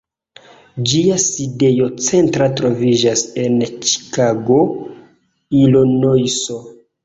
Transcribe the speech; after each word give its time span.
Ĝia 0.91 1.17
sidejo 1.23 1.89
centra 2.07 2.47
troviĝas 2.61 3.25
en 3.45 3.61
Ĉikago, 3.77 4.61
Ilinojso. 5.63 6.63